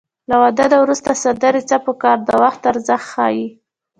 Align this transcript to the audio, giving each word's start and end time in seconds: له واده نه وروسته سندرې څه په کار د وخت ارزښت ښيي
له 0.29 0.35
واده 0.43 0.65
نه 0.71 0.77
وروسته 0.83 1.09
سندرې 1.23 1.61
څه 1.69 1.77
په 1.85 1.91
کار 2.01 2.17
د 2.23 2.29
وخت 2.43 2.61
ارزښت 2.71 3.05
ښيي 3.13 3.45